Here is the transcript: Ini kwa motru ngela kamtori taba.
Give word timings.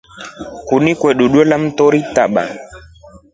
Ini 0.75 0.91
kwa 0.99 1.09
motru 1.17 1.25
ngela 1.31 1.55
kamtori 1.59 1.99
taba. 2.15 2.43